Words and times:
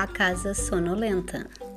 A 0.00 0.06
Casa 0.06 0.54
Sonolenta. 0.54 1.67